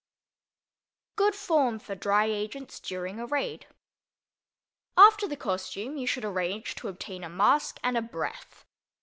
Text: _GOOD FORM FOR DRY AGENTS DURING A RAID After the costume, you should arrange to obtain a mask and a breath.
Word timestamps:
_GOOD 1.15 1.35
FORM 1.35 1.77
FOR 1.77 1.93
DRY 1.93 2.25
AGENTS 2.25 2.79
DURING 2.79 3.19
A 3.19 3.27
RAID 3.27 3.67
After 4.97 5.27
the 5.27 5.37
costume, 5.37 5.95
you 5.95 6.07
should 6.07 6.25
arrange 6.25 6.73
to 6.77 6.87
obtain 6.87 7.23
a 7.23 7.29
mask 7.29 7.79
and 7.83 7.95
a 7.95 8.01
breath. 8.01 8.65